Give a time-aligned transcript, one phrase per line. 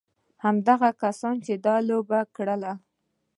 [0.43, 2.73] هماغه کسانو چې دا لوبه کړې.